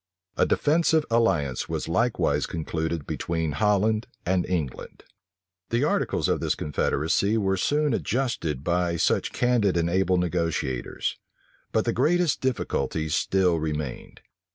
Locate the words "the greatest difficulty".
11.85-13.09